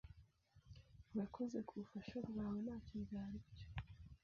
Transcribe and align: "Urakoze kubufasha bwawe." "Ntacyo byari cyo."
"Urakoze 1.11 1.57
kubufasha 1.67 2.15
bwawe." 2.27 2.57
"Ntacyo 2.65 2.95
byari 3.05 3.37
cyo." 3.53 3.65